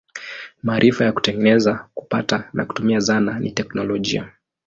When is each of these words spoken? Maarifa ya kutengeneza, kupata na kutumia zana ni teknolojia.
Maarifa 0.63 1.05
ya 1.05 1.11
kutengeneza, 1.11 1.87
kupata 1.93 2.49
na 2.53 2.65
kutumia 2.65 2.99
zana 2.99 3.39
ni 3.39 3.51
teknolojia. 3.51 4.33